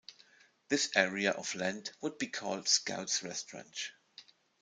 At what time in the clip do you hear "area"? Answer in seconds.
0.95-1.29